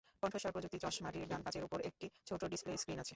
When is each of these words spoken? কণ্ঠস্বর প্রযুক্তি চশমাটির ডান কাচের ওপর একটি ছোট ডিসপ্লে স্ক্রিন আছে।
কণ্ঠস্বর 0.23 0.51
প্রযুক্তি 0.51 0.77
চশমাটির 0.79 1.25
ডান 1.27 1.41
কাচের 1.45 1.63
ওপর 1.63 1.79
একটি 1.81 2.05
ছোট 2.25 2.41
ডিসপ্লে 2.45 2.77
স্ক্রিন 2.77 2.99
আছে। 2.99 3.09